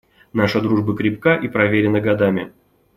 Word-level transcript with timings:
Наша 0.33 0.61
дружба 0.61 0.95
крепка 0.97 1.35
и 1.35 1.47
проверена 1.47 2.01
годами. 2.01 2.51